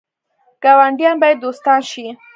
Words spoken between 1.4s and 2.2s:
دوستان شي